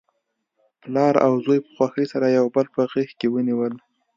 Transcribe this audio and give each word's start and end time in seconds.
پلار 0.81 1.15
او 1.25 1.33
زوی 1.45 1.59
په 1.65 1.69
خوښۍ 1.75 2.05
سره 2.13 2.35
یو 2.37 2.45
بل 2.55 2.65
په 2.75 2.81
غیږ 2.91 3.09
کې 3.19 3.27
ونیول. 3.33 3.73